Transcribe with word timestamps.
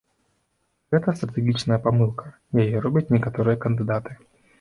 Гэта 0.93 1.13
стратэгічная 1.19 1.77
памылка, 1.85 2.25
і 2.55 2.63
яе 2.63 2.81
робяць 2.87 3.05
некаторыя 3.17 3.61
кандыдаты. 3.67 4.17